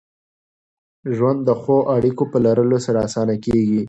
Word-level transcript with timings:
ژوند 1.15 1.39
د 1.47 1.49
ښو 1.61 1.77
اړیکو 1.95 2.23
په 2.31 2.37
لرلو 2.45 2.77
سره 2.85 2.99
اسانه 3.07 3.35
کېږي. 3.45 3.79